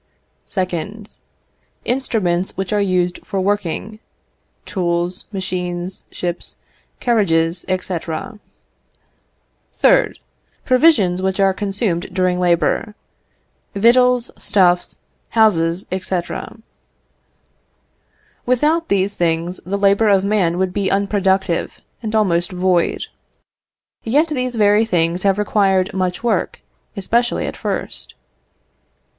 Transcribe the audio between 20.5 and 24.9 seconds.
would be unproductive and almost void; yet these very